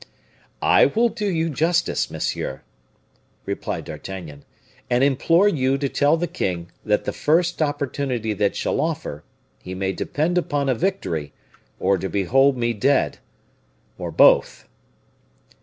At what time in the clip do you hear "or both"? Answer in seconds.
13.99-14.67